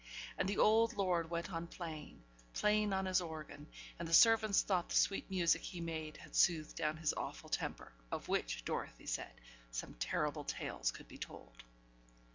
[0.35, 2.23] And the old lord went on playing
[2.55, 3.67] playing on his organ;
[3.99, 7.93] and the servants thought the sweet music he made had soothed down his awful temper,
[8.11, 9.33] of which (Dorothy said)
[9.69, 11.63] some terrible tales could be told.